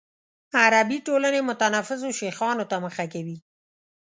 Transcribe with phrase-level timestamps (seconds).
[0.61, 3.37] عربي ټولنې متنفذو شیخانو ته مخه کوي.